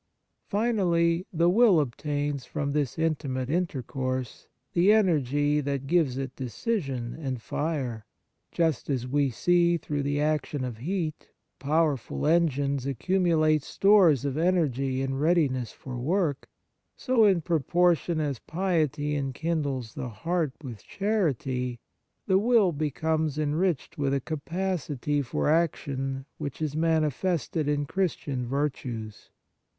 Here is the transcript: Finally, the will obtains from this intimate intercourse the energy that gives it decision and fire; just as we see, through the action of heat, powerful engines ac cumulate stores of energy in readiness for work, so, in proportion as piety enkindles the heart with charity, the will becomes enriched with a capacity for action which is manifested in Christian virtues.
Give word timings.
Finally, 0.47 1.27
the 1.31 1.47
will 1.47 1.79
obtains 1.79 2.43
from 2.43 2.71
this 2.71 2.97
intimate 2.97 3.51
intercourse 3.51 4.47
the 4.73 4.91
energy 4.91 5.61
that 5.61 5.85
gives 5.85 6.17
it 6.17 6.35
decision 6.35 7.13
and 7.19 7.39
fire; 7.39 8.07
just 8.51 8.89
as 8.89 9.05
we 9.07 9.29
see, 9.29 9.77
through 9.77 10.01
the 10.01 10.19
action 10.19 10.65
of 10.65 10.77
heat, 10.79 11.29
powerful 11.59 12.25
engines 12.25 12.87
ac 12.87 12.95
cumulate 12.95 13.61
stores 13.61 14.25
of 14.25 14.37
energy 14.39 15.03
in 15.03 15.19
readiness 15.19 15.71
for 15.71 15.95
work, 15.99 16.47
so, 16.97 17.23
in 17.25 17.39
proportion 17.39 18.19
as 18.19 18.39
piety 18.39 19.15
enkindles 19.15 19.93
the 19.93 20.09
heart 20.09 20.53
with 20.63 20.81
charity, 20.83 21.79
the 22.25 22.39
will 22.39 22.71
becomes 22.71 23.37
enriched 23.37 23.99
with 23.99 24.15
a 24.15 24.19
capacity 24.19 25.21
for 25.21 25.47
action 25.47 26.25
which 26.39 26.59
is 26.59 26.75
manifested 26.75 27.67
in 27.67 27.85
Christian 27.85 28.47
virtues. 28.47 29.29